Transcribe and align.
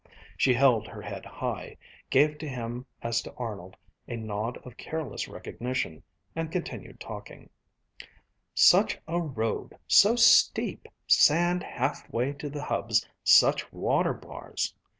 She 0.35 0.55
held 0.55 0.87
her 0.87 1.03
head 1.03 1.27
high, 1.27 1.77
gave 2.09 2.39
to 2.39 2.47
him 2.49 2.87
as 3.03 3.21
to 3.21 3.35
Arnold 3.35 3.77
a 4.07 4.15
nod 4.15 4.57
of 4.65 4.75
careless 4.75 5.27
recognition, 5.27 6.01
and 6.35 6.51
continued 6.51 6.99
talking: 6.99 7.51
"Such 8.55 8.97
a 9.07 9.21
road 9.21 9.77
so 9.85 10.15
steep 10.15 10.87
sand 11.05 11.61
half 11.61 12.11
way 12.11 12.33
to 12.33 12.49
the 12.49 12.63
hubs, 12.63 13.07
such 13.23 13.71
water 13.71 14.15
bars!" 14.15 14.73